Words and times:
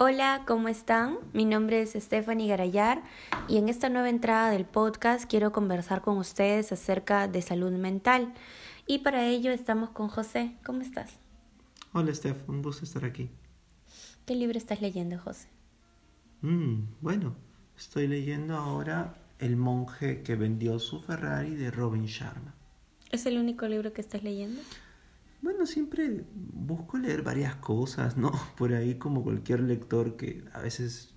Hola, 0.00 0.44
¿cómo 0.46 0.68
están? 0.68 1.18
Mi 1.32 1.44
nombre 1.44 1.82
es 1.82 1.94
Stephanie 1.94 2.46
Garayar 2.46 3.02
y 3.48 3.56
en 3.56 3.68
esta 3.68 3.88
nueva 3.88 4.08
entrada 4.08 4.48
del 4.48 4.64
podcast 4.64 5.28
quiero 5.28 5.50
conversar 5.50 6.02
con 6.02 6.18
ustedes 6.18 6.70
acerca 6.70 7.26
de 7.26 7.42
salud 7.42 7.72
mental. 7.72 8.32
Y 8.86 8.98
para 9.00 9.26
ello 9.26 9.50
estamos 9.50 9.90
con 9.90 10.06
José. 10.06 10.54
¿Cómo 10.64 10.82
estás? 10.82 11.18
Hola, 11.92 12.14
Steph, 12.14 12.48
un 12.48 12.62
gusto 12.62 12.84
estar 12.84 13.04
aquí. 13.04 13.28
¿Qué 14.24 14.36
libro 14.36 14.56
estás 14.56 14.80
leyendo, 14.80 15.18
José? 15.18 15.48
Mm, 16.42 16.82
bueno, 17.00 17.34
estoy 17.76 18.06
leyendo 18.06 18.56
ahora 18.56 19.16
El 19.40 19.56
monje 19.56 20.22
que 20.22 20.36
vendió 20.36 20.78
su 20.78 21.00
Ferrari 21.00 21.56
de 21.56 21.72
Robin 21.72 22.06
Sharma. 22.06 22.54
¿Es 23.10 23.26
el 23.26 23.36
único 23.36 23.66
libro 23.66 23.92
que 23.92 24.02
estás 24.02 24.22
leyendo? 24.22 24.60
Bueno, 25.40 25.66
siempre 25.66 26.24
busco 26.34 26.98
leer 26.98 27.22
varias 27.22 27.56
cosas, 27.56 28.16
¿no? 28.16 28.32
Por 28.56 28.72
ahí 28.74 28.96
como 28.96 29.22
cualquier 29.22 29.60
lector 29.60 30.16
que 30.16 30.44
a 30.52 30.60
veces 30.60 31.14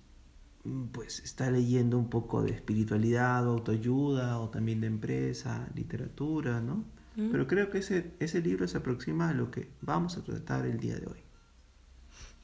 mm, 0.64 0.86
pues 0.86 1.20
está 1.20 1.50
leyendo 1.50 1.98
un 1.98 2.08
poco 2.08 2.42
de 2.42 2.52
espiritualidad, 2.52 3.44
autoayuda 3.44 4.38
o 4.38 4.50
también 4.50 4.80
de 4.80 4.86
empresa, 4.86 5.68
literatura, 5.74 6.60
¿no? 6.60 6.84
Mm. 7.16 7.30
Pero 7.30 7.46
creo 7.46 7.70
que 7.70 7.78
ese, 7.78 8.12
ese 8.20 8.40
libro 8.40 8.66
se 8.68 8.78
aproxima 8.78 9.30
a 9.30 9.34
lo 9.34 9.50
que 9.50 9.68
vamos 9.80 10.16
a 10.16 10.24
tratar 10.24 10.66
el 10.66 10.78
día 10.78 10.96
de 10.96 11.06
hoy. 11.06 11.18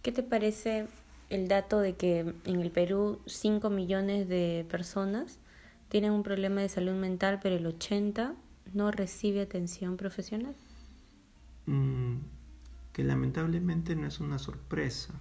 ¿Qué 0.03 0.13
te 0.13 0.23
parece 0.23 0.87
el 1.31 1.49
dato 1.49 1.81
de 1.81 1.95
que 1.95 2.35
en 2.45 2.61
el 2.61 2.71
Perú 2.71 3.21
5 3.27 3.71
millones 3.71 4.29
de 4.29 4.67
personas 4.71 5.39
tienen 5.89 6.13
un 6.13 6.23
problema 6.23 6.61
de 6.61 6.69
salud 6.69 6.95
mental, 6.95 7.41
pero 7.43 7.57
el 7.57 7.67
80 7.67 8.35
no 8.75 8.91
recibe 8.91 9.43
atención 9.43 9.97
profesional? 9.97 10.55
Que 12.99 13.05
lamentablemente 13.05 13.95
no 13.95 14.09
es 14.09 14.19
una 14.19 14.41
sorpresa, 14.41 15.15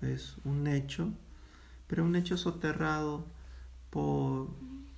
es 0.00 0.36
un 0.44 0.68
hecho, 0.68 1.12
pero 1.88 2.04
un 2.04 2.14
hecho 2.14 2.36
soterrado 2.36 3.26
por 3.90 4.54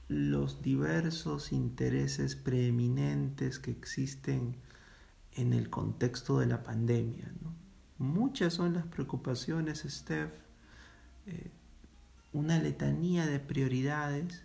los 0.06 0.60
diversos 0.60 1.52
intereses 1.52 2.36
preeminentes 2.36 3.58
que 3.58 3.70
existen 3.70 4.56
en 5.32 5.54
el 5.54 5.70
contexto 5.70 6.38
de 6.38 6.48
la 6.48 6.64
pandemia. 6.64 7.32
Muchas 7.96 8.52
son 8.52 8.74
las 8.74 8.84
preocupaciones, 8.84 9.86
Steph, 9.88 10.34
eh, 11.24 11.50
una 12.34 12.58
letanía 12.58 13.26
de 13.26 13.40
prioridades, 13.40 14.44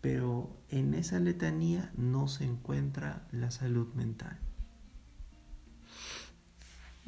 pero 0.00 0.56
en 0.68 0.94
esa 0.94 1.18
letanía 1.18 1.90
no 1.96 2.28
se 2.28 2.44
encuentra 2.44 3.26
la 3.32 3.50
salud 3.50 3.92
mental. 3.94 4.38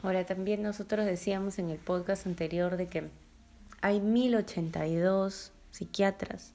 Ahora 0.02 0.24
también 0.24 0.62
nosotros 0.62 1.04
decíamos 1.06 1.58
en 1.58 1.70
el 1.70 1.78
podcast 1.78 2.26
anterior 2.26 2.76
de 2.76 2.86
que 2.86 3.10
hay 3.80 4.00
1082 4.00 5.52
psiquiatras 5.70 6.52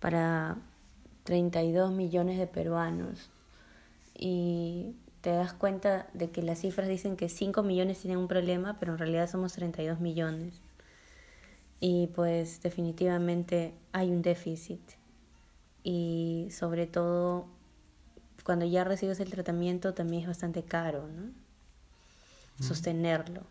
para 0.00 0.56
32 1.24 1.92
millones 1.92 2.38
de 2.38 2.46
peruanos 2.46 3.30
y 4.14 4.94
te 5.20 5.30
das 5.30 5.52
cuenta 5.52 6.08
de 6.14 6.30
que 6.30 6.42
las 6.42 6.60
cifras 6.60 6.88
dicen 6.88 7.16
que 7.16 7.28
5 7.28 7.62
millones 7.62 8.00
tienen 8.00 8.18
un 8.18 8.28
problema, 8.28 8.78
pero 8.78 8.92
en 8.92 8.98
realidad 8.98 9.30
somos 9.30 9.52
32 9.52 10.00
millones. 10.00 10.60
Y 11.78 12.08
pues 12.08 12.62
definitivamente 12.62 13.74
hay 13.92 14.10
un 14.10 14.22
déficit. 14.22 14.80
Y 15.84 16.48
sobre 16.50 16.86
todo 16.86 17.46
cuando 18.44 18.64
ya 18.64 18.84
recibes 18.84 19.20
el 19.20 19.30
tratamiento 19.30 19.94
también 19.94 20.22
es 20.22 20.28
bastante 20.28 20.62
caro, 20.62 21.06
¿no? 21.08 21.30
Sostenerlo. 22.60 23.42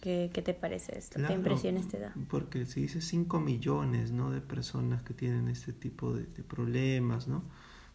¿Qué, 0.00 0.30
¿Qué, 0.32 0.42
te 0.42 0.52
parece 0.52 0.98
esto? 0.98 1.18
¿Qué 1.26 1.32
impresiones 1.32 1.88
te 1.88 1.98
da? 1.98 2.12
Porque 2.28 2.66
si 2.66 2.82
dice 2.82 3.00
5 3.00 3.40
millones 3.40 4.12
¿no? 4.12 4.30
de 4.30 4.40
personas 4.40 5.02
que 5.02 5.14
tienen 5.14 5.48
este 5.48 5.72
tipo 5.72 6.12
de, 6.12 6.24
problemas, 6.42 7.26
¿no? 7.26 7.42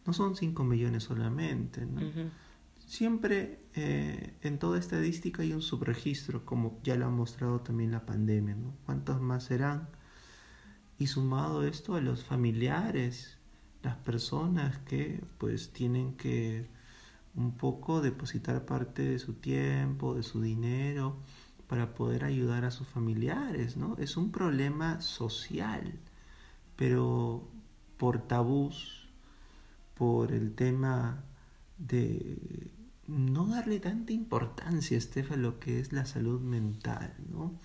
no 0.06 0.14
son 0.14 0.36
5 0.36 0.64
millones 0.64 1.04
solamente. 1.04 1.86
¿no? 1.86 2.02
Siempre 2.88 3.60
eh, 3.76 4.34
en 4.42 4.58
toda 4.58 4.80
estadística 4.80 5.44
hay 5.44 5.54
un 5.54 5.62
subregistro, 5.62 6.46
como 6.46 6.80
ya 6.84 6.96
lo 6.96 7.06
ha 7.06 7.10
mostrado 7.10 7.62
también 7.62 7.92
la 7.92 8.06
pandemia. 8.08 8.56
¿no? 8.56 8.74
¿Cuántos 8.86 9.22
más 9.22 9.44
serán? 9.44 9.88
Y 10.98 11.08
sumado 11.08 11.64
esto 11.64 11.96
a 11.96 12.02
los 12.02 12.24
familiares, 12.24 13.38
las 13.84 13.96
personas 13.98 14.80
que 14.80 15.24
pues 15.38 15.72
tienen 15.72 16.16
que 16.16 16.68
un 17.36 17.58
poco 17.58 18.02
depositar 18.02 18.66
parte 18.66 19.04
de 19.04 19.20
su 19.20 19.34
tiempo, 19.34 20.16
de 20.16 20.24
su 20.24 20.42
dinero, 20.42 21.18
para 21.68 21.94
poder 21.94 22.24
ayudar 22.24 22.66
a 22.66 22.72
sus 22.72 22.88
familiares, 22.88 23.78
¿no? 23.78 23.96
Es 23.98 24.18
un 24.18 24.32
problema 24.32 25.02
social, 25.02 26.00
pero 26.76 27.48
por 27.98 28.28
tabús, 28.28 29.08
por 29.94 30.32
el 30.32 30.56
tema 30.56 31.24
de 31.78 32.72
no 33.08 33.48
darle 33.48 33.80
tanta 33.80 34.14
importancia, 34.14 34.98
Estefa, 34.98 35.36
a 35.36 35.38
lo 35.38 35.60
que 35.60 35.80
es 35.80 35.92
la 35.92 36.06
salud 36.06 36.42
mental, 36.42 37.14
¿no? 37.32 37.60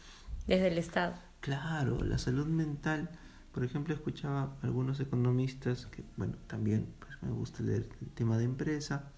Desde 0.46 0.68
el 0.68 0.78
Estado. 0.78 1.14
Claro, 1.40 2.02
la 2.02 2.18
salud 2.18 2.46
mental, 2.46 3.10
por 3.52 3.64
ejemplo, 3.64 3.94
escuchaba 3.94 4.42
a 4.42 4.56
algunos 4.62 5.00
economistas 5.00 5.86
que, 5.86 6.02
bueno, 6.16 6.36
también 6.46 6.88
pues, 6.98 7.22
me 7.22 7.30
gusta 7.30 7.62
leer 7.62 7.88
el 8.00 8.08
tema 8.08 8.38
de 8.38 8.44
empresa, 8.44 9.12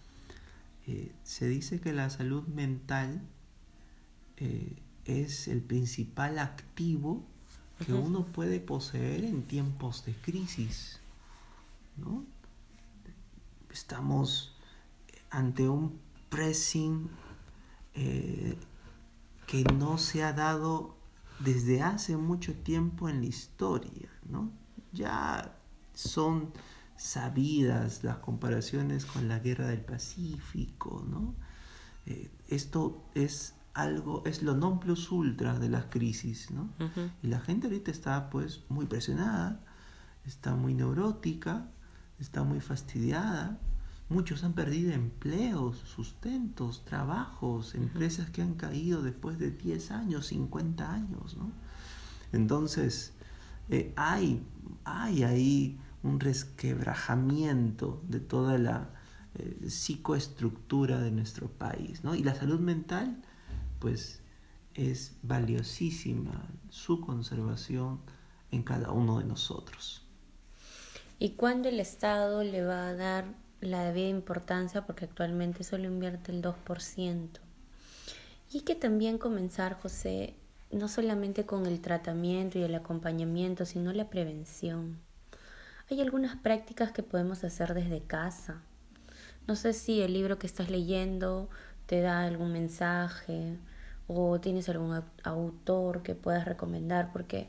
eh, 0.86 1.12
se 1.24 1.48
dice 1.48 1.80
que 1.80 1.92
la 1.92 2.10
salud 2.10 2.47
mental 2.47 3.20
eh, 4.36 4.76
es 5.04 5.48
el 5.48 5.60
principal 5.60 6.38
activo 6.38 7.24
que 7.84 7.92
uno 7.92 8.24
puede 8.24 8.60
poseer 8.60 9.24
en 9.24 9.42
tiempos 9.42 10.04
de 10.04 10.14
crisis. 10.14 11.00
¿no? 11.97 12.24
Estamos 13.70 14.56
ante 15.30 15.69
un 15.69 15.98
pressing 16.30 17.10
eh, 17.94 18.56
que 19.47 19.64
no 19.64 19.98
se 19.98 20.22
ha 20.22 20.32
dado 20.32 20.97
desde 21.41 21.82
hace 21.82 22.16
mucho 22.16 22.54
tiempo 22.54 23.08
en 23.08 23.20
la 23.20 23.26
historia. 23.26 24.08
¿no? 24.30 24.50
Ya 24.92 25.54
son 25.94 26.53
sabidas 26.97 28.05
las 28.05 28.19
comparaciones 28.19 29.05
con 29.05 29.29
la 29.29 29.39
guerra 29.39 29.69
del 29.69 29.81
Pacífico, 29.81 31.05
¿no? 31.09 31.34
Eh, 32.07 32.31
esto 32.49 33.05
es 33.15 33.55
algo, 33.75 34.23
es 34.25 34.43
lo 34.43 34.55
non 34.55 34.81
plus 34.81 35.12
ultra 35.12 35.59
de 35.59 35.69
las 35.69 35.87
crisis, 35.87 36.51
¿no? 36.51 36.71
Y 37.23 37.27
la 37.27 37.41
gente 37.41 37.67
ahorita 37.67 37.91
está 37.91 38.31
pues 38.31 38.65
muy 38.71 38.87
presionada, 38.87 39.61
está 40.25 40.55
muy 40.55 40.73
neurótica, 40.73 41.69
está 42.19 42.43
muy 42.43 42.61
fastidiada. 42.61 43.59
Muchos 44.09 44.45
han 44.45 44.55
perdido 44.55 44.93
empleos, 44.93 45.77
sustentos, 45.78 46.84
trabajos, 46.84 47.75
empresas 47.75 48.31
que 48.31 48.41
han 48.41 48.55
caído 48.55 49.03
después 49.03 49.39
de 49.39 49.51
10 49.51 49.91
años, 49.91 50.27
50 50.28 50.93
años, 50.93 51.37
¿no? 51.37 51.51
Entonces, 52.33 53.13
eh, 53.69 53.93
hay, 53.97 54.43
hay 54.84 55.23
ahí 55.23 55.78
un 56.06 56.21
resquebrajamiento 56.21 58.03
de 58.09 58.21
toda 58.21 58.59
la 58.59 58.91
eh, 59.34 59.69
psicoestructura 59.69 61.00
de 61.00 61.11
nuestro 61.11 61.49
país. 61.49 62.05
¿no? 62.05 62.15
Y 62.15 62.22
la 62.22 62.34
salud 62.34 62.61
mental, 62.61 63.22
pues, 63.78 64.21
es 64.75 65.16
valiosísima 65.22 66.49
su 66.69 67.00
conservación 67.00 68.00
en 68.50 68.62
cada 68.62 68.93
uno 68.93 69.19
de 69.19 69.25
nosotros. 69.25 70.03
¿Y 71.19 71.31
cuándo 71.31 71.69
el 71.69 71.81
Estado 71.81 72.43
le 72.45 72.62
va 72.62 72.89
a 72.89 72.95
dar 72.95 73.25
la 73.61 73.84
debida 73.84 74.09
importancia? 74.09 74.87
Porque 74.87 75.06
actualmente 75.06 75.65
solo 75.65 75.84
invierte 75.84 76.31
el 76.31 76.43
2%. 76.43 77.41
Y 78.53 78.61
que 78.61 78.75
también 78.75 79.19
comenzar, 79.19 79.81
José, 79.81 80.34
no 80.71 80.89
solamente 80.89 81.47
con 81.47 81.66
el 81.66 81.80
tratamiento 81.80 82.59
y 82.59 82.63
el 82.63 82.75
acompañamiento, 82.75 83.65
sino 83.65 83.92
la 83.92 84.10
prevención. 84.10 85.05
Hay 85.88 86.00
algunas 86.00 86.34
prácticas 86.34 86.91
que 86.91 87.04
podemos 87.04 87.44
hacer 87.44 87.72
desde 87.72 88.00
casa. 88.00 88.60
No 89.47 89.54
sé 89.54 89.72
si 89.72 90.03
el 90.03 90.15
libro 90.15 90.36
que 90.36 90.48
estás 90.48 90.68
leyendo 90.68 91.48
te 91.86 92.00
da 92.00 92.24
algún 92.24 92.53
mensaje 92.53 93.56
o 94.09 94.41
tienes 94.41 94.68
algún 94.68 95.00
autor 95.22 96.03
que 96.03 96.16
puedas 96.16 96.44
recomendar 96.44 97.12
porque 97.12 97.48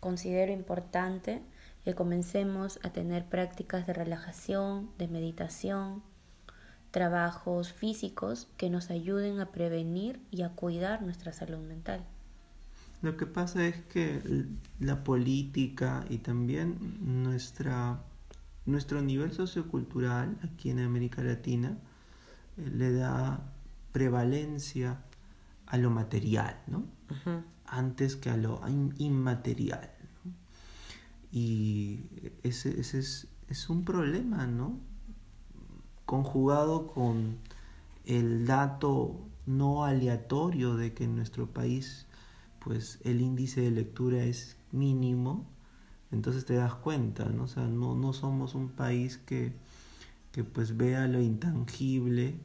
considero 0.00 0.50
importante 0.50 1.42
que 1.84 1.94
comencemos 1.94 2.80
a 2.82 2.90
tener 2.90 3.26
prácticas 3.26 3.86
de 3.86 3.92
relajación, 3.92 4.90
de 4.96 5.08
meditación, 5.08 6.02
trabajos 6.90 7.74
físicos 7.74 8.48
que 8.56 8.70
nos 8.70 8.88
ayuden 8.88 9.40
a 9.40 9.52
prevenir 9.52 10.20
y 10.30 10.40
a 10.40 10.48
cuidar 10.48 11.02
nuestra 11.02 11.34
salud 11.34 11.58
mental. 11.58 12.00
Lo 13.00 13.16
que 13.16 13.26
pasa 13.26 13.66
es 13.66 13.76
que 13.84 14.20
la 14.80 15.04
política 15.04 16.04
y 16.10 16.18
también 16.18 17.22
nuestra, 17.22 18.02
nuestro 18.66 19.02
nivel 19.02 19.32
sociocultural 19.32 20.36
aquí 20.42 20.70
en 20.70 20.80
América 20.80 21.22
Latina 21.22 21.78
eh, 22.56 22.70
le 22.74 22.92
da 22.92 23.52
prevalencia 23.92 25.00
a 25.66 25.76
lo 25.76 25.90
material, 25.90 26.60
¿no? 26.66 26.84
antes 27.66 28.16
que 28.16 28.30
a 28.30 28.36
lo 28.36 28.60
inmaterial. 28.98 29.90
Y 31.30 32.00
ese, 32.42 32.80
ese 32.80 32.98
es, 32.98 33.28
es, 33.48 33.68
un 33.68 33.84
problema, 33.84 34.46
¿no? 34.46 34.78
Conjugado 36.06 36.86
con 36.86 37.36
el 38.06 38.46
dato 38.46 39.28
no 39.44 39.84
aleatorio 39.84 40.76
de 40.76 40.94
que 40.94 41.04
en 41.04 41.16
nuestro 41.16 41.46
país 41.48 42.06
pues 42.60 43.00
el 43.04 43.20
índice 43.20 43.60
de 43.62 43.70
lectura 43.70 44.24
es 44.24 44.56
mínimo, 44.72 45.46
entonces 46.10 46.44
te 46.44 46.54
das 46.54 46.74
cuenta, 46.74 47.26
¿no? 47.26 47.44
O 47.44 47.48
sea, 47.48 47.66
no, 47.66 47.94
no 47.94 48.12
somos 48.12 48.54
un 48.54 48.70
país 48.70 49.18
que, 49.18 49.52
que 50.32 50.44
pues 50.44 50.76
vea 50.76 51.06
lo 51.06 51.20
intangible, 51.20 52.40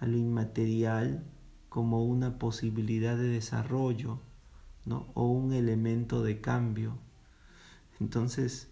a 0.00 0.06
lo 0.06 0.16
inmaterial 0.16 1.24
como 1.68 2.04
una 2.04 2.38
posibilidad 2.38 3.16
de 3.16 3.28
desarrollo, 3.28 4.20
¿no? 4.84 5.06
O 5.14 5.26
un 5.30 5.52
elemento 5.52 6.22
de 6.22 6.40
cambio. 6.40 6.98
Entonces, 8.00 8.68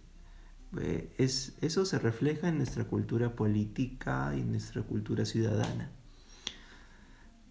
eh, 0.81 1.13
es, 1.19 1.55
eso 1.61 1.85
se 1.85 1.99
refleja 1.99 2.49
en 2.49 2.59
nuestra 2.59 2.85
cultura 2.85 3.35
política 3.37 4.33
y 4.37 4.41
en 4.41 4.51
nuestra 4.51 4.83
cultura 4.83 5.25
ciudadana. 5.25 5.91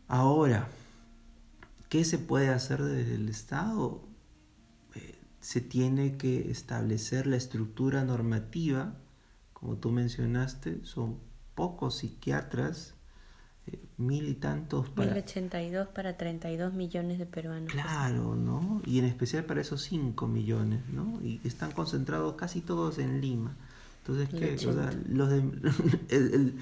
Ahora, 0.08 0.68
¿qué 1.94 2.04
se 2.04 2.18
puede 2.18 2.50
hacer 2.50 2.82
desde 2.82 3.14
el 3.14 3.30
Estado? 3.30 4.02
Eh, 4.96 5.16
se 5.40 5.62
tiene 5.62 6.18
que 6.18 6.50
establecer 6.50 7.28
la 7.28 7.36
estructura 7.36 8.04
normativa, 8.04 8.96
como 9.54 9.78
tú 9.78 9.92
mencionaste, 9.92 10.84
son 10.86 11.20
pocos 11.54 11.98
psiquiatras 11.98 12.96
mil 13.98 14.28
y 14.28 14.34
tantos 14.34 14.90
para... 14.90 15.12
1082 15.12 15.88
para 15.90 16.18
32 16.18 16.74
millones 16.74 17.20
de 17.20 17.28
peruanos. 17.28 17.72
Claro, 17.72 18.36
¿no? 18.36 18.82
Y 18.88 18.98
en 18.98 19.06
especial 19.06 19.46
para 19.46 19.62
esos 19.62 19.84
5 19.84 20.28
millones, 20.28 20.82
¿no? 20.90 21.20
Y 21.22 21.42
están 21.44 21.74
concentrados 21.74 22.34
casi 22.34 22.62
todos 22.62 22.98
en 22.98 23.22
Lima. 23.22 23.56
Entonces, 24.06 24.28
¿qué? 24.38 24.68
O 24.68 24.74
sea, 24.74 24.92
los 25.08 25.30
de, 25.30 25.44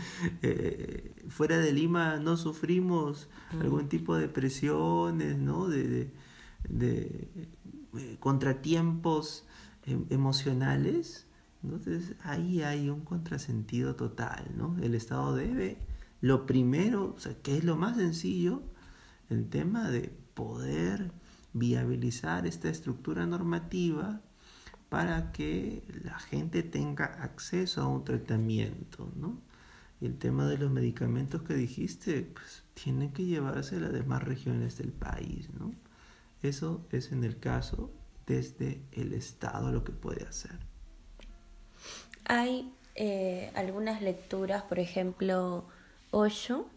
eh, 0.43 1.25
fuera 1.27 1.57
de 1.57 1.73
Lima 1.73 2.17
no 2.17 2.37
sufrimos 2.37 3.29
mm. 3.53 3.61
algún 3.61 3.89
tipo 3.89 4.15
de 4.15 4.27
presiones, 4.27 5.39
¿no? 5.39 5.67
De, 5.67 5.87
de, 5.87 6.11
de 6.69 7.27
eh, 7.97 8.17
contratiempos 8.19 9.45
em, 9.87 10.05
emocionales. 10.11 11.25
Entonces, 11.63 12.13
ahí 12.21 12.61
hay 12.61 12.91
un 12.91 13.01
contrasentido 13.01 13.95
total, 13.95 14.45
¿no? 14.55 14.77
El 14.79 14.93
Estado 14.93 15.35
debe 15.35 15.79
lo 16.21 16.45
primero, 16.45 17.15
o 17.15 17.19
sea, 17.19 17.33
que 17.41 17.57
es 17.57 17.63
lo 17.63 17.75
más 17.75 17.97
sencillo, 17.97 18.61
el 19.29 19.49
tema 19.49 19.89
de 19.89 20.13
poder 20.35 21.11
viabilizar 21.53 22.45
esta 22.45 22.69
estructura 22.69 23.25
normativa 23.25 24.21
para 24.91 25.31
que 25.31 25.83
la 26.03 26.19
gente 26.19 26.63
tenga 26.63 27.05
acceso 27.05 27.81
a 27.81 27.87
un 27.87 28.03
tratamiento, 28.03 29.09
¿no? 29.15 29.37
El 30.01 30.17
tema 30.17 30.45
de 30.47 30.57
los 30.57 30.69
medicamentos 30.69 31.43
que 31.43 31.53
dijiste, 31.53 32.23
pues 32.23 32.63
tienen 32.73 33.13
que 33.13 33.23
llevarse 33.23 33.77
a 33.77 33.79
las 33.79 33.93
demás 33.93 34.21
regiones 34.21 34.77
del 34.77 34.91
país, 34.91 35.49
¿no? 35.57 35.73
Eso 36.43 36.85
es 36.91 37.13
en 37.13 37.23
el 37.23 37.39
caso 37.39 37.89
desde 38.27 38.81
el 38.91 39.13
Estado 39.13 39.71
lo 39.71 39.85
que 39.85 39.93
puede 39.93 40.25
hacer. 40.25 40.59
Hay 42.25 42.69
eh, 42.95 43.49
algunas 43.55 44.01
lecturas, 44.01 44.63
por 44.63 44.79
ejemplo, 44.79 45.63
Osho, 46.11 46.67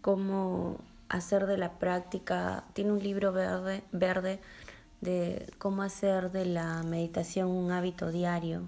cómo 0.00 0.78
hacer 1.08 1.46
de 1.46 1.58
la 1.58 1.80
práctica, 1.80 2.62
tiene 2.72 2.92
un 2.92 3.02
libro 3.02 3.32
verde, 3.32 3.82
verde 3.90 4.38
de 5.02 5.52
cómo 5.58 5.82
hacer 5.82 6.30
de 6.30 6.46
la 6.46 6.82
meditación 6.84 7.50
un 7.50 7.72
hábito 7.72 8.10
diario. 8.10 8.62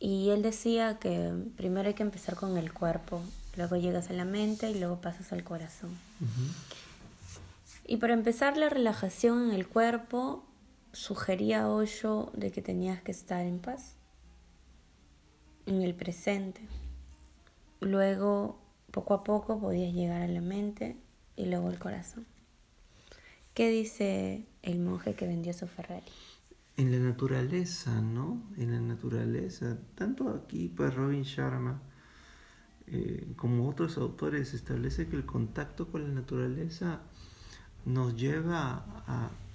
Y 0.00 0.30
él 0.30 0.42
decía 0.42 0.98
que 0.98 1.32
primero 1.56 1.88
hay 1.88 1.94
que 1.94 2.02
empezar 2.02 2.36
con 2.36 2.56
el 2.56 2.72
cuerpo, 2.72 3.20
luego 3.56 3.76
llegas 3.76 4.10
a 4.10 4.14
la 4.14 4.24
mente 4.24 4.70
y 4.70 4.78
luego 4.78 5.00
pasas 5.00 5.32
al 5.32 5.44
corazón. 5.44 5.90
Y 7.84 7.98
para 7.98 8.14
empezar 8.14 8.56
la 8.56 8.70
relajación 8.70 9.50
en 9.50 9.54
el 9.54 9.68
cuerpo, 9.68 10.44
sugería 10.92 11.68
Osho 11.68 12.32
de 12.34 12.50
que 12.50 12.62
tenías 12.62 13.02
que 13.02 13.12
estar 13.12 13.44
en 13.44 13.58
paz, 13.58 13.94
en 15.66 15.82
el 15.82 15.94
presente. 15.94 16.62
Luego, 17.80 18.58
poco 18.90 19.14
a 19.14 19.22
poco, 19.22 19.60
podías 19.60 19.92
llegar 19.92 20.22
a 20.22 20.28
la 20.28 20.40
mente 20.40 20.96
y 21.36 21.44
luego 21.44 21.68
el 21.68 21.78
corazón. 21.78 22.26
¿Qué 23.58 23.70
dice 23.70 24.44
el 24.62 24.78
monje 24.78 25.14
que 25.14 25.26
vendió 25.26 25.52
su 25.52 25.66
Ferrari? 25.66 26.06
En 26.76 26.92
la 26.92 26.98
naturaleza, 26.98 28.00
¿no? 28.00 28.40
En 28.56 28.70
la 28.70 28.78
naturaleza. 28.78 29.76
Tanto 29.96 30.30
aquí, 30.30 30.68
pues 30.68 30.94
Robin 30.94 31.24
Sharma, 31.24 31.82
eh, 32.86 33.26
como 33.34 33.68
otros 33.68 33.98
autores, 33.98 34.54
establece 34.54 35.08
que 35.08 35.16
el 35.16 35.26
contacto 35.26 35.88
con 35.88 36.04
la 36.04 36.20
naturaleza 36.20 37.00
nos 37.84 38.14
lleva 38.14 38.84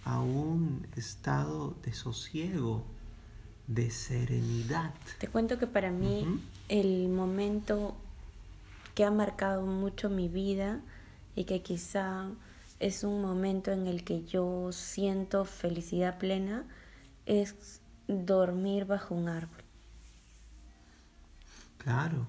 a, 0.03 0.19
un 0.19 0.85
estado 0.97 1.73
de 1.85 1.93
sosiego, 1.93 2.83
de 3.67 3.89
serenidad. 3.89 4.93
Te 5.17 5.29
cuento 5.29 5.57
que 5.57 5.67
para 5.67 5.91
mí 5.91 6.41
el 6.67 7.07
momento 7.07 7.95
que 8.95 9.05
ha 9.05 9.11
marcado 9.11 9.65
mucho 9.65 10.09
mi 10.09 10.27
vida 10.27 10.81
y 11.37 11.45
que 11.45 11.61
quizá 11.61 12.31
es 12.83 13.05
un 13.05 13.21
momento 13.21 13.71
en 13.71 13.87
el 13.87 14.03
que 14.03 14.25
yo 14.25 14.73
siento 14.73 15.45
felicidad 15.45 16.17
plena, 16.17 16.65
es 17.25 17.79
dormir 18.09 18.83
bajo 18.83 19.15
un 19.15 19.29
árbol. 19.29 19.63
Claro, 21.77 22.27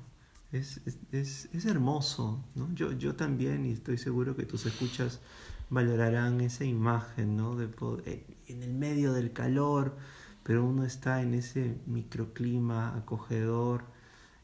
es, 0.52 0.80
es, 1.10 1.48
es 1.52 1.64
hermoso, 1.64 2.38
¿no? 2.54 2.72
Yo, 2.72 2.92
yo 2.92 3.16
también, 3.16 3.66
y 3.66 3.72
estoy 3.72 3.98
seguro 3.98 4.36
que 4.36 4.46
tus 4.46 4.64
escuchas 4.64 5.18
valorarán 5.70 6.40
esa 6.40 6.64
imagen, 6.64 7.36
¿no? 7.36 7.56
De 7.56 7.66
poder, 7.66 8.24
en 8.46 8.62
el 8.62 8.74
medio 8.74 9.12
del 9.12 9.32
calor, 9.32 9.96
pero 10.44 10.64
uno 10.64 10.84
está 10.84 11.20
en 11.20 11.34
ese 11.34 11.78
microclima 11.86 12.96
acogedor, 12.96 13.82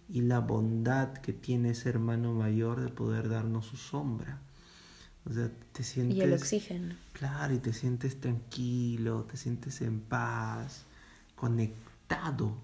y 0.08 0.22
la 0.22 0.40
bondad 0.40 1.12
que 1.12 1.32
tiene 1.32 1.70
ese 1.70 1.88
hermano 1.88 2.34
mayor 2.34 2.80
de 2.80 2.88
poder 2.88 3.28
darnos 3.28 3.66
su 3.66 3.76
sombra. 3.76 4.40
O 5.30 5.32
sea, 5.32 5.48
te 5.72 5.84
sientes... 5.84 6.16
Y 6.16 6.22
el 6.22 6.32
oxígeno. 6.32 6.94
Claro, 7.12 7.54
y 7.54 7.58
te 7.58 7.72
sientes 7.72 8.20
tranquilo, 8.20 9.24
te 9.30 9.36
sientes 9.36 9.80
en 9.80 10.00
paz, 10.00 10.84
conectado 11.36 12.56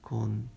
con 0.00 0.50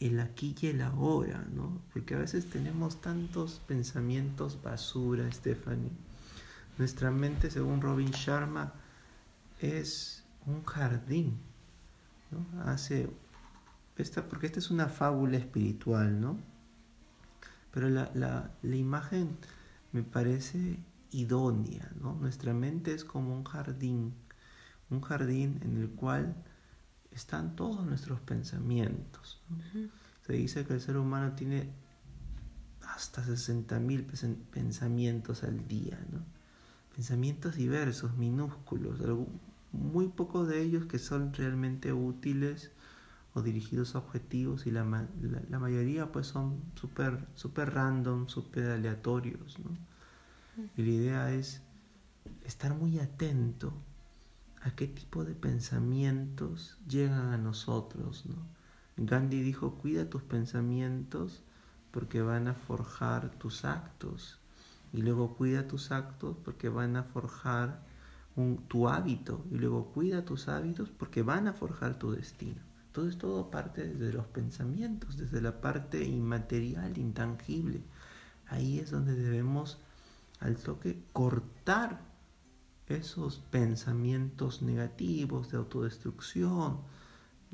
el 0.00 0.18
aquí 0.18 0.56
y 0.60 0.66
el 0.66 0.82
ahora, 0.82 1.46
¿no? 1.54 1.80
Porque 1.92 2.16
a 2.16 2.18
veces 2.18 2.50
tenemos 2.50 3.00
tantos 3.00 3.60
pensamientos 3.68 4.60
basura, 4.60 5.30
Stephanie. 5.30 5.92
Nuestra 6.76 7.12
mente, 7.12 7.50
según 7.50 7.80
Robin 7.80 8.10
Sharma, 8.10 8.72
es 9.60 10.24
un 10.46 10.64
jardín. 10.64 11.38
¿no? 12.30 12.62
Hace 12.64 13.08
porque 14.28 14.46
esta 14.46 14.60
es 14.60 14.70
una 14.70 14.88
fábula 14.88 15.36
espiritual, 15.38 16.20
¿no? 16.20 16.38
Pero 17.72 17.88
la, 17.88 18.10
la, 18.14 18.50
la 18.62 18.76
imagen 18.76 19.36
me 19.92 20.02
parece 20.02 20.78
idónea, 21.10 21.90
¿no? 22.00 22.14
Nuestra 22.14 22.52
mente 22.52 22.92
es 22.92 23.04
como 23.04 23.34
un 23.34 23.44
jardín, 23.44 24.14
un 24.90 25.00
jardín 25.00 25.60
en 25.62 25.78
el 25.78 25.90
cual 25.90 26.34
están 27.10 27.56
todos 27.56 27.84
nuestros 27.86 28.20
pensamientos. 28.20 29.40
Se 30.26 30.34
dice 30.34 30.66
que 30.66 30.74
el 30.74 30.80
ser 30.80 30.98
humano 30.98 31.32
tiene 31.34 31.70
hasta 32.82 33.24
60.000 33.24 34.36
pensamientos 34.50 35.44
al 35.44 35.66
día, 35.66 35.98
¿no? 36.12 36.20
Pensamientos 36.94 37.56
diversos, 37.56 38.16
minúsculos, 38.16 39.00
muy 39.72 40.08
pocos 40.08 40.48
de 40.48 40.62
ellos 40.62 40.86
que 40.86 40.98
son 40.98 41.32
realmente 41.32 41.92
útiles 41.92 42.72
dirigidos 43.42 43.94
a 43.94 43.98
objetivos 43.98 44.66
y 44.66 44.70
la, 44.70 44.84
la, 45.48 45.58
mayoría 45.58 46.12
pues 46.12 46.26
son 46.26 46.62
súper 46.74 47.26
super 47.34 47.74
random, 47.74 48.28
súper 48.28 48.70
aleatorios. 48.70 49.56
Y 50.76 50.82
la 50.82 50.90
idea 50.90 51.32
es 51.32 51.62
estar 52.44 52.74
muy 52.74 52.98
atento 52.98 53.72
a 54.62 54.72
qué 54.72 54.86
tipo 54.86 55.24
de 55.24 55.34
pensamientos 55.34 56.78
llegan 56.88 57.32
a 57.32 57.38
nosotros. 57.38 58.24
¿no? 58.26 58.36
Gandhi 58.96 59.40
dijo, 59.42 59.74
cuida 59.74 60.10
tus 60.10 60.22
pensamientos 60.22 61.42
porque 61.90 62.22
van 62.22 62.48
a 62.48 62.54
forjar 62.54 63.30
tus 63.38 63.64
actos. 63.64 64.38
Y 64.92 65.02
luego 65.02 65.36
cuida 65.36 65.68
tus 65.68 65.92
actos 65.92 66.36
porque 66.44 66.68
van 66.68 66.96
a 66.96 67.04
forjar 67.04 67.82
tu 68.68 68.88
hábito. 68.88 69.44
Y 69.50 69.58
luego 69.58 69.86
cuida 69.92 70.24
tus 70.24 70.48
hábitos 70.48 70.90
porque 70.90 71.22
van 71.22 71.48
a 71.48 71.52
forjar 71.52 71.98
tu 71.98 72.12
destino. 72.12 72.67
Todo 72.98 73.08
es 73.08 73.18
todo 73.18 73.48
parte 73.48 73.86
desde 73.86 74.12
los 74.12 74.26
pensamientos, 74.26 75.16
desde 75.16 75.40
la 75.40 75.60
parte 75.60 76.02
inmaterial, 76.02 76.98
intangible. 76.98 77.80
Ahí 78.48 78.80
es 78.80 78.90
donde 78.90 79.14
debemos 79.14 79.78
al 80.40 80.56
toque 80.56 80.98
cortar 81.12 82.00
esos 82.88 83.38
pensamientos 83.52 84.62
negativos 84.62 85.52
de 85.52 85.58
autodestrucción, 85.58 86.80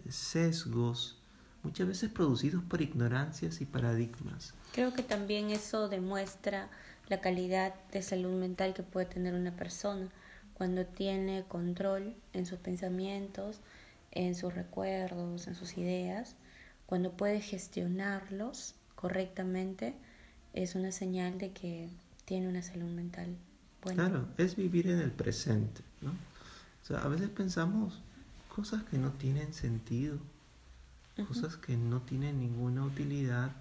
sesgos, 0.09 1.21
muchas 1.63 1.89
veces 1.89 2.11
producidos 2.11 2.65
por 2.65 2.81
ignorancias 2.81 3.61
y 3.61 3.67
paradigmas. 3.67 4.55
Creo 4.73 4.95
que 4.95 5.03
también 5.03 5.51
eso 5.51 5.91
demuestra 5.91 6.71
la 7.09 7.21
calidad 7.21 7.75
de 7.93 8.01
salud 8.01 8.33
mental 8.33 8.73
que 8.73 8.83
puede 8.83 9.05
tener 9.05 9.35
una 9.35 9.55
persona 9.55 10.09
cuando 10.55 10.87
tiene 10.87 11.45
control 11.47 12.17
en 12.33 12.47
sus 12.47 12.59
pensamientos, 12.61 13.61
en 14.15 14.35
sus 14.35 14.55
recuerdos, 14.55 15.47
en 15.47 15.55
sus 15.55 15.77
ideas, 15.77 16.37
cuando 16.87 17.13
puede 17.13 17.41
gestionarlos 17.41 18.75
correctamente, 18.95 19.95
es 20.53 20.75
una 20.75 20.93
señal 20.93 21.39
de 21.39 21.53
que 21.53 21.89
tiene 22.25 22.49
una 22.49 22.63
salud 22.63 22.91
mental 22.91 23.37
buena. 23.83 24.09
Claro, 24.09 24.29
es 24.39 24.57
vivir 24.57 24.89
en 24.89 25.01
el 25.01 25.11
presente, 25.11 25.83
¿no? 26.01 26.11
O 26.11 26.87
sea, 26.87 26.99
a 26.99 27.09
veces 27.09 27.29
pensamos 27.29 28.01
cosas 28.55 28.83
que 28.85 28.99
no 28.99 29.11
tienen 29.13 29.53
sentido, 29.53 30.19
cosas 31.27 31.57
que 31.57 31.77
no 31.77 32.03
tienen 32.03 32.41
ninguna 32.41 32.85
utilidad. 32.85 33.53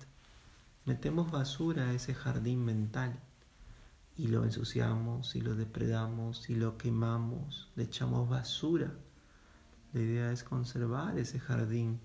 Metemos 0.86 1.32
basura 1.32 1.90
a 1.90 1.94
ese 1.94 2.14
jardín 2.14 2.66
mental 2.66 3.14
y 4.18 4.28
lo 4.28 4.44
ensuciamos 4.44 5.36
y 5.36 5.42
lo 5.42 5.56
depredamos 5.56 6.50
y 6.50 6.56
lo 6.56 6.78
quemamos, 6.78 7.70
le 7.76 7.84
echamos 7.84 8.30
basura. 8.30 8.92
La 9.94 10.02
idea 10.02 10.32
es 10.32 10.44
conservar 10.44 11.18
ese 11.18 11.40
jardín, 11.40 12.00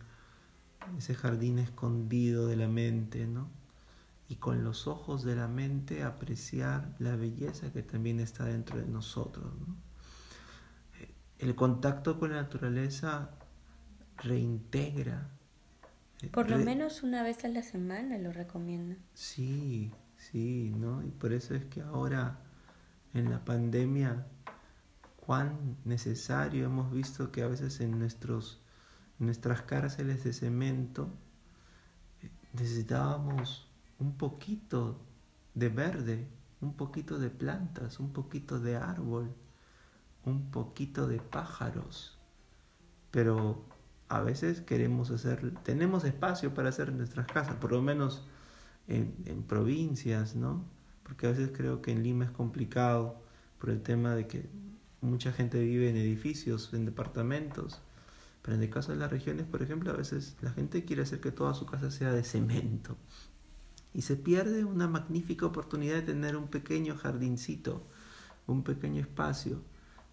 ese 0.96 1.14
jardín 1.14 1.58
escondido 1.58 2.46
de 2.46 2.56
la 2.56 2.68
mente, 2.68 3.26
¿no? 3.26 3.48
Y 4.28 4.36
con 4.36 4.62
los 4.62 4.86
ojos 4.86 5.24
de 5.24 5.36
la 5.36 5.48
mente 5.48 6.02
apreciar 6.02 6.94
la 6.98 7.16
belleza 7.16 7.72
que 7.72 7.82
también 7.82 8.20
está 8.20 8.44
dentro 8.44 8.78
de 8.78 8.86
nosotros, 8.86 9.52
¿no? 9.66 9.76
El 11.38 11.54
contacto 11.54 12.18
con 12.18 12.30
la 12.30 12.42
naturaleza 12.42 13.30
reintegra. 14.16 15.30
Por 16.32 16.50
lo 16.50 16.58
menos 16.58 17.02
una 17.02 17.22
vez 17.22 17.44
a 17.44 17.48
la 17.48 17.62
semana 17.62 18.18
lo 18.18 18.32
recomiendo. 18.32 18.96
Sí, 19.14 19.92
Sí, 20.18 20.74
¿no? 20.76 21.02
Y 21.02 21.10
por 21.10 21.32
eso 21.32 21.54
es 21.54 21.64
que 21.64 21.80
ahora 21.80 22.38
en 23.14 23.30
la 23.30 23.44
pandemia, 23.44 24.26
cuán 25.28 25.76
necesario 25.84 26.64
hemos 26.64 26.90
visto 26.90 27.30
que 27.30 27.42
a 27.42 27.48
veces 27.48 27.80
en 27.80 27.98
nuestros, 27.98 28.62
nuestras 29.18 29.60
cárceles 29.60 30.24
de 30.24 30.32
cemento 30.32 31.10
eh, 32.22 32.30
necesitábamos 32.54 33.68
un 33.98 34.16
poquito 34.16 34.98
de 35.52 35.68
verde, 35.68 36.26
un 36.62 36.72
poquito 36.72 37.18
de 37.18 37.28
plantas, 37.28 38.00
un 38.00 38.10
poquito 38.14 38.58
de 38.58 38.76
árbol, 38.76 39.34
un 40.24 40.50
poquito 40.50 41.06
de 41.06 41.20
pájaros. 41.20 42.16
Pero 43.10 43.66
a 44.08 44.22
veces 44.22 44.62
queremos 44.62 45.10
hacer, 45.10 45.52
tenemos 45.62 46.04
espacio 46.04 46.54
para 46.54 46.70
hacer 46.70 46.90
nuestras 46.90 47.26
casas, 47.26 47.56
por 47.56 47.72
lo 47.72 47.82
menos 47.82 48.26
en, 48.86 49.42
provincias, 49.46 50.36
¿no? 50.36 50.64
Porque 51.02 51.26
a 51.26 51.30
veces 51.32 51.50
creo 51.54 51.82
que 51.82 51.90
en 51.90 52.02
Lima 52.02 52.24
es 52.24 52.30
complicado 52.30 53.20
por 53.58 53.68
el 53.68 53.82
tema 53.82 54.14
de 54.14 54.26
que 54.26 54.67
mucha 55.00 55.32
gente 55.32 55.60
vive 55.60 55.88
en 55.88 55.96
edificios, 55.96 56.72
en 56.72 56.84
departamentos. 56.84 57.80
Pero 58.42 58.56
en 58.56 58.62
el 58.62 58.70
caso 58.70 58.92
de 58.92 58.98
las 58.98 59.10
regiones, 59.10 59.46
por 59.46 59.62
ejemplo, 59.62 59.90
a 59.90 59.96
veces 59.96 60.36
la 60.40 60.50
gente 60.50 60.84
quiere 60.84 61.02
hacer 61.02 61.20
que 61.20 61.32
toda 61.32 61.54
su 61.54 61.66
casa 61.66 61.90
sea 61.90 62.12
de 62.12 62.24
cemento. 62.24 62.96
Y 63.92 64.02
se 64.02 64.16
pierde 64.16 64.64
una 64.64 64.86
magnífica 64.88 65.46
oportunidad 65.46 65.96
de 65.96 66.02
tener 66.02 66.36
un 66.36 66.48
pequeño 66.48 66.96
jardincito, 66.96 67.86
un 68.46 68.62
pequeño 68.62 69.00
espacio 69.00 69.62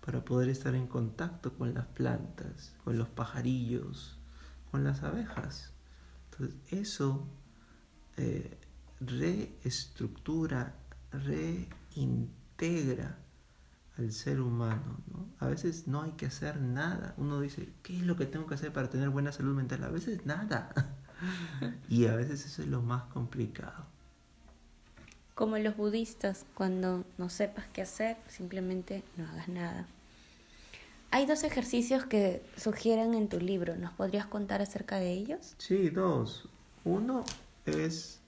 para 0.03 0.23
poder 0.25 0.49
estar 0.49 0.75
en 0.75 0.87
contacto 0.87 1.53
con 1.57 1.73
las 1.73 1.85
plantas, 1.87 2.73
con 2.83 2.97
los 2.97 3.07
pajarillos, 3.09 4.17
con 4.71 4.83
las 4.83 5.03
abejas. 5.03 5.71
Entonces, 6.31 6.55
eso 6.67 7.27
eh, 8.17 8.57
reestructura, 8.99 10.75
reintegra 11.11 12.05
al 13.97 14.11
ser 14.11 14.41
humano. 14.41 14.97
¿no? 15.11 15.27
A 15.39 15.47
veces 15.47 15.87
no 15.87 16.01
hay 16.01 16.11
que 16.11 16.25
hacer 16.25 16.61
nada. 16.61 17.13
Uno 17.17 17.39
dice, 17.39 17.69
¿qué 17.83 17.97
es 17.97 18.03
lo 18.03 18.15
que 18.15 18.25
tengo 18.25 18.45
que 18.47 18.55
hacer 18.55 18.73
para 18.73 18.89
tener 18.89 19.09
buena 19.09 19.31
salud 19.31 19.55
mental? 19.55 19.83
A 19.83 19.89
veces 19.89 20.25
nada. 20.25 20.71
y 21.89 22.07
a 22.07 22.15
veces 22.15 22.45
eso 22.45 22.61
es 22.61 22.67
lo 22.67 22.81
más 22.81 23.03
complicado. 23.05 23.85
Como 25.33 25.57
los 25.57 25.75
budistas, 25.75 26.45
cuando 26.53 27.03
no 27.17 27.29
sepas 27.29 27.65
qué 27.73 27.81
hacer, 27.81 28.17
simplemente 28.27 29.03
no 29.17 29.27
hagas 29.27 29.49
nada. 29.49 29.85
Hay 31.11 31.25
dos 31.25 31.43
ejercicios 31.43 32.05
que 32.05 32.41
sugieren 32.57 33.13
en 33.13 33.29
tu 33.29 33.39
libro. 33.39 33.75
¿Nos 33.75 33.93
podrías 33.93 34.25
contar 34.25 34.61
acerca 34.61 34.97
de 34.97 35.11
ellos? 35.11 35.55
Sí, 35.57 35.89
dos. 35.89 36.49
Uno 36.83 37.23
es 37.65 38.19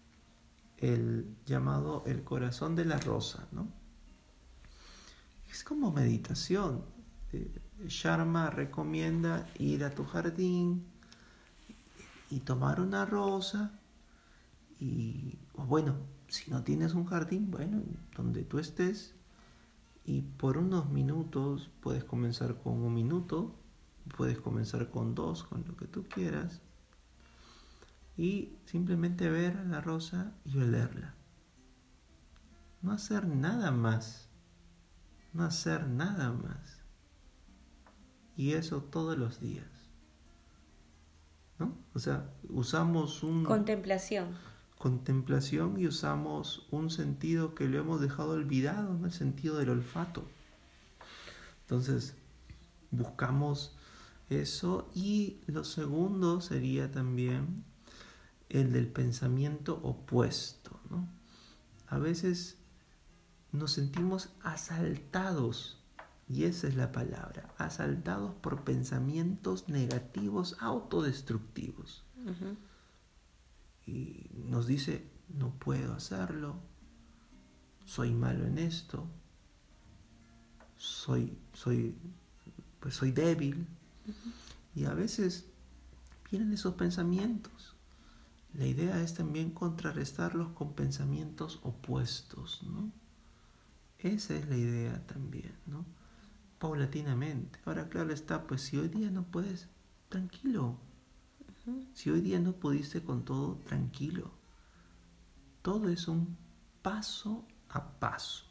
el 0.77 1.25
llamado 1.45 2.03
el 2.05 2.23
corazón 2.23 2.75
de 2.75 2.85
la 2.85 2.97
rosa, 2.97 3.47
¿no? 3.51 3.67
Es 5.57 5.63
como 5.63 5.91
meditación. 5.91 6.85
Eh, 7.33 7.51
Sharma 7.87 8.51
recomienda 8.51 9.49
ir 9.57 9.85
a 9.85 9.89
tu 9.89 10.05
jardín 10.05 10.85
y 12.29 12.41
tomar 12.41 12.79
una 12.79 13.07
rosa 13.07 13.71
y, 14.79 15.39
bueno, 15.55 15.95
si 16.27 16.51
no 16.51 16.61
tienes 16.61 16.93
un 16.93 17.05
jardín, 17.05 17.49
bueno, 17.49 17.81
donde 18.15 18.43
tú 18.43 18.59
estés 18.59 19.15
y 20.05 20.21
por 20.21 20.59
unos 20.59 20.91
minutos 20.91 21.71
puedes 21.81 22.03
comenzar 22.03 22.61
con 22.61 22.73
un 22.73 22.93
minuto, 22.93 23.55
puedes 24.15 24.37
comenzar 24.37 24.91
con 24.91 25.15
dos, 25.15 25.43
con 25.43 25.65
lo 25.67 25.75
que 25.75 25.87
tú 25.87 26.07
quieras 26.07 26.61
y 28.15 28.59
simplemente 28.65 29.27
ver 29.27 29.57
a 29.57 29.63
la 29.63 29.81
rosa 29.81 30.33
y 30.45 30.59
olerla. 30.59 31.15
No 32.83 32.91
hacer 32.91 33.27
nada 33.27 33.71
más. 33.71 34.26
No 35.37 35.43
hacer 35.43 35.85
nada 35.87 36.31
más. 36.31 36.79
Y 38.35 38.53
eso 38.53 38.81
todos 38.81 39.19
los 39.19 39.39
días. 39.39 39.67
¿No? 41.59 41.77
O 41.93 41.99
sea, 41.99 42.31
usamos 42.49 43.21
un... 43.21 43.43
Contemplación. 43.43 44.29
Contemplación 44.79 45.79
y 45.79 45.85
usamos 45.85 46.65
un 46.71 46.89
sentido 46.89 47.53
que 47.53 47.67
lo 47.67 47.77
hemos 47.77 48.01
dejado 48.01 48.31
olvidado, 48.31 48.95
¿no? 48.95 49.05
el 49.05 49.11
sentido 49.11 49.59
del 49.59 49.69
olfato. 49.69 50.27
Entonces, 51.61 52.15
buscamos 52.89 53.77
eso 54.31 54.89
y 54.95 55.41
lo 55.45 55.63
segundo 55.63 56.41
sería 56.41 56.89
también 56.89 57.63
el 58.49 58.73
del 58.73 58.87
pensamiento 58.87 59.79
opuesto. 59.83 60.79
¿no? 60.89 61.07
A 61.89 61.99
veces 61.99 62.56
nos 63.51 63.71
sentimos 63.71 64.29
asaltados, 64.43 65.77
y 66.29 66.43
esa 66.43 66.67
es 66.67 66.75
la 66.75 66.91
palabra, 66.91 67.53
asaltados 67.57 68.33
por 68.35 68.63
pensamientos 68.63 69.69
negativos 69.69 70.57
autodestructivos. 70.59 72.03
Y 73.85 74.29
nos 74.45 74.67
dice, 74.67 75.09
no 75.29 75.53
puedo 75.53 75.93
hacerlo, 75.93 76.55
soy 77.85 78.13
malo 78.13 78.45
en 78.45 78.57
esto, 78.57 79.07
soy, 80.75 81.37
soy, 81.53 81.95
pues 82.79 82.95
soy 82.95 83.11
débil. 83.11 83.67
Y 84.75 84.85
a 84.85 84.93
veces 84.93 85.45
vienen 86.29 86.53
esos 86.53 86.75
pensamientos 86.75 87.77
la 88.57 88.65
idea 88.65 89.01
es 89.01 89.13
también 89.13 89.51
contrarrestarlos 89.51 90.49
con 90.53 90.73
pensamientos 90.73 91.59
opuestos, 91.61 92.63
¿no? 92.63 92.91
Esa 93.99 94.35
es 94.35 94.47
la 94.47 94.57
idea 94.57 95.05
también, 95.07 95.55
¿no? 95.65 95.85
Paulatinamente. 96.59 97.59
Ahora, 97.65 97.89
claro 97.89 98.13
está, 98.13 98.45
pues 98.45 98.61
si 98.61 98.77
hoy 98.77 98.89
día 98.89 99.09
no 99.09 99.23
puedes, 99.23 99.67
tranquilo. 100.09 100.77
Si 101.93 102.09
hoy 102.09 102.21
día 102.21 102.39
no 102.39 102.53
pudiste 102.53 103.03
con 103.03 103.25
todo, 103.25 103.55
tranquilo. 103.65 104.31
Todo 105.61 105.89
es 105.89 106.07
un 106.07 106.37
paso 106.81 107.45
a 107.69 107.99
paso. 107.99 108.45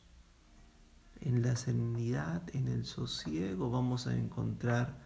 En 1.21 1.43
la 1.43 1.57
serenidad, 1.57 2.43
en 2.55 2.69
el 2.69 2.85
sosiego, 2.85 3.71
vamos 3.71 4.07
a 4.07 4.15
encontrar 4.15 4.99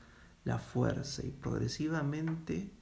la 0.44 0.58
fuerza 0.58 1.24
y 1.24 1.30
progresivamente, 1.30 2.72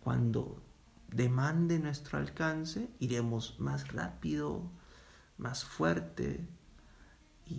cuando 0.00 0.62
demande 1.08 1.78
nuestro 1.78 2.18
alcance, 2.18 2.90
iremos 2.98 3.58
más 3.58 3.92
rápido, 3.92 4.70
más 5.38 5.64
fuerte 5.64 6.46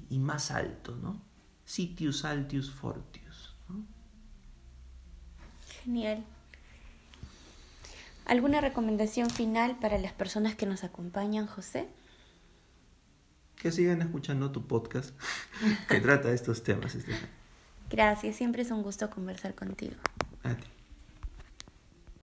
y, 0.09 0.19
más 0.19 0.51
alto, 0.51 0.95
¿no? 0.95 1.21
Sitius 1.65 2.25
altius 2.25 2.71
fortius. 2.71 3.55
Genial. 5.83 6.23
¿Alguna 8.25 8.61
recomendación 8.61 9.29
final 9.29 9.77
para 9.79 9.97
las 9.97 10.13
personas 10.13 10.55
que 10.55 10.65
nos 10.65 10.83
acompañan, 10.83 11.47
José? 11.47 11.89
que 13.61 13.71
sigan 13.71 14.01
escuchando 14.01 14.51
tu 14.51 14.65
podcast 14.65 15.11
que 15.87 15.99
trata 16.01 16.31
estos 16.31 16.63
temas, 16.63 16.97
Gracias, 17.91 18.35
siempre 18.37 18.63
es 18.63 18.71
un 18.71 18.81
gusto 18.81 19.09
conversar 19.09 19.53
contigo. 19.53 19.95
A 20.43 20.55
ti. 20.55 20.67